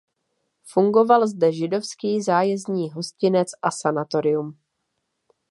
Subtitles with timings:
[0.63, 4.57] Fungoval zde židovský zájezdní hostinec a sanatorium.